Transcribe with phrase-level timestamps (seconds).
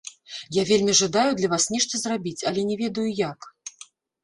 [0.55, 3.39] Я вельмі жадаю для вас нешта зрабіць, але не ведаю як.